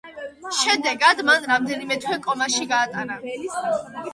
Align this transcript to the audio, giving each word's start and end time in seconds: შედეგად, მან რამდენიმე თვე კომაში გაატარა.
შედეგად, 0.59 1.21
მან 1.27 1.45
რამდენიმე 1.51 1.99
თვე 2.07 2.17
კომაში 2.25 2.67
გაატარა. 2.73 3.21